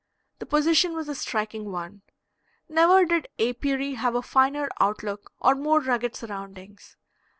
The 0.39 0.47
position 0.47 0.95
was 0.95 1.07
a 1.09 1.13
striking 1.13 1.71
one. 1.71 2.01
Never 2.67 3.05
did 3.05 3.27
apiary 3.39 3.93
have 3.93 4.15
a 4.15 4.23
finer 4.23 4.67
outlook 4.79 5.31
or 5.39 5.53
more 5.53 5.79
rugged 5.79 6.15
surroundings. 6.15 6.97